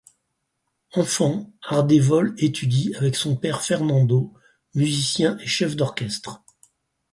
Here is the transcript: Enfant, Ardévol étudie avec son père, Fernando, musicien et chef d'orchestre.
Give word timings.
Enfant, 0.93 1.51
Ardévol 1.61 2.33
étudie 2.39 2.91
avec 2.95 3.15
son 3.15 3.35
père, 3.35 3.61
Fernando, 3.61 4.33
musicien 4.73 5.37
et 5.37 5.45
chef 5.45 5.75
d'orchestre. 5.75 6.41